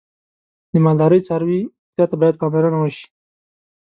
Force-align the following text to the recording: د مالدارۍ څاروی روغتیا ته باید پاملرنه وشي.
د 0.71 0.73
مالدارۍ 0.85 1.19
څاروی 1.27 1.59
روغتیا 1.71 2.05
ته 2.11 2.15
باید 2.21 2.39
پاملرنه 2.41 2.77
وشي. 2.79 3.07